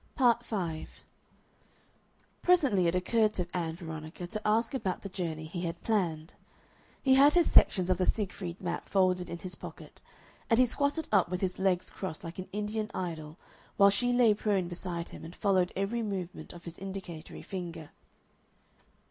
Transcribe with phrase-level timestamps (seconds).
[0.15, 1.01] Part 5
[2.41, 6.33] Presently it occurred to Ann Veronica to ask about the journey he had planned.
[7.03, 10.01] He had his sections of the Siegfried map folded in his pocket,
[10.49, 13.37] and he squatted up with his legs crossed like an Indian idol
[13.77, 17.91] while she lay prone beside him and followed every movement of his indicatory finger.